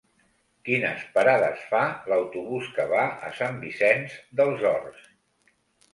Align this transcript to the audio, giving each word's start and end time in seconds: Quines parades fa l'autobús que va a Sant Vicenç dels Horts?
Quines 0.67 1.03
parades 1.17 1.67
fa 1.73 1.83
l'autobús 2.13 2.71
que 2.79 2.87
va 2.95 3.03
a 3.27 3.29
Sant 3.41 3.63
Vicenç 3.67 4.17
dels 4.41 4.69
Horts? 4.71 5.07